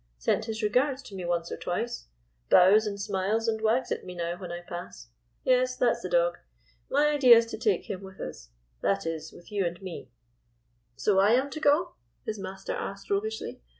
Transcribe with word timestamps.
Sent 0.17 0.45
his 0.45 0.63
regards 0.63 1.03
to 1.03 1.13
me 1.13 1.23
once 1.25 1.51
or 1.51 1.57
twice; 1.57 2.07
bows 2.49 2.87
and 2.87 2.99
smiles 2.99 3.47
and 3.47 3.61
wags 3.61 3.91
at 3.91 4.03
me 4.03 4.15
now 4.15 4.35
when 4.35 4.51
I 4.51 4.61
pass. 4.61 5.09
Yes— 5.43 5.77
that 5.77 5.95
's 5.97 6.01
the 6.01 6.09
dog. 6.09 6.39
My 6.89 7.05
idea 7.09 7.37
is 7.37 7.45
to 7.51 7.57
take 7.59 7.87
him 7.87 8.01
with 8.01 8.19
us; 8.19 8.49
that 8.81 9.05
is, 9.05 9.31
with 9.31 9.51
you 9.51 9.63
and 9.63 9.79
me 9.79 10.09
—""So 10.95 11.19
I 11.19 11.33
am 11.33 11.51
to 11.51 11.59
go?" 11.59 11.93
his 12.25 12.39
master 12.39 12.73
asked, 12.73 13.11
roguishly. 13.11 13.61